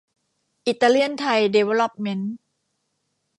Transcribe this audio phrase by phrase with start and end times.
[0.67, 2.35] อิตาเลียนไทย ดีเวล๊อปเมนต์